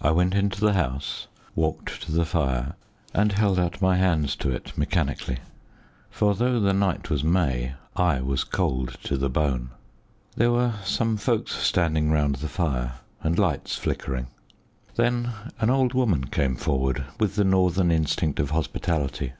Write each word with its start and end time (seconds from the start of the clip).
I 0.00 0.12
went 0.12 0.34
into 0.34 0.60
the 0.62 0.72
house, 0.72 1.26
walked 1.54 2.00
to 2.04 2.10
the 2.10 2.24
fire, 2.24 2.74
and 3.12 3.32
held 3.32 3.58
out 3.58 3.82
my 3.82 3.96
hands 3.98 4.34
to 4.36 4.50
it 4.50 4.72
mechanically, 4.78 5.40
for, 6.10 6.34
though 6.34 6.58
the 6.58 6.72
night 6.72 7.10
was 7.10 7.22
May, 7.22 7.74
I 7.94 8.22
was 8.22 8.44
cold 8.44 8.96
to 9.02 9.18
the 9.18 9.28
bone. 9.28 9.72
There 10.36 10.52
were 10.52 10.76
some 10.86 11.18
folks 11.18 11.52
standing 11.52 12.10
round 12.10 12.36
the 12.36 12.48
fire 12.48 12.94
and 13.22 13.38
lights 13.38 13.76
flickering. 13.76 14.28
Then 14.94 15.28
an 15.60 15.68
old 15.68 15.92
woman 15.92 16.28
came 16.28 16.56
forward 16.56 17.04
with 17.20 17.34
the 17.36 17.44
northern 17.44 17.90
instinct 17.90 18.40
of 18.40 18.52
hospitality. 18.52 19.34